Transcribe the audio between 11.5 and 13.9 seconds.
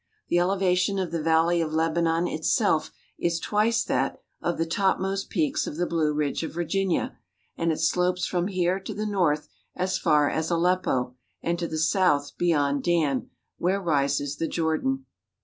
to the south beyond Dan, where